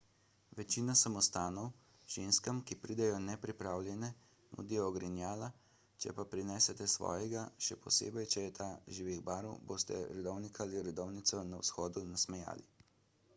[0.59, 1.67] večina samostanov
[2.13, 4.09] ženskam ki pridejo nepripravljene
[4.55, 5.49] nudi ogrinjala
[6.05, 11.45] če pa prinesete svojega še posebej če je ta živih barv boste redovnika ali redovnico
[11.55, 12.67] na vhodu nasmejali